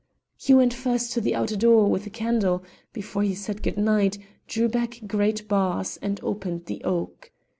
[0.35, 4.17] He went first to the outer door with the candle before he said good night,
[4.47, 7.31] drew back great bars, and opened the oak.